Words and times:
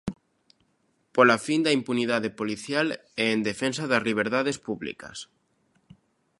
Pola 1.15 1.37
fin 1.45 1.59
da 1.65 1.75
impunidade 1.79 2.29
policial 2.39 2.87
e 3.23 3.25
en 3.33 3.39
defensa 3.49 3.83
das 3.91 4.05
liberdades 4.09 4.57
públicas. 4.67 5.17